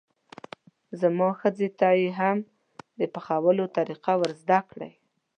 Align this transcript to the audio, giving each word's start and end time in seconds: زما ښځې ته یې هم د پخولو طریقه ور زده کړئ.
زما 1.01 1.29
ښځې 1.39 1.67
ته 1.79 1.87
یې 2.01 2.09
هم 2.19 2.37
د 2.99 3.01
پخولو 3.13 3.65
طریقه 3.77 4.13
ور 4.19 4.31
زده 4.41 4.59
کړئ. 4.69 4.93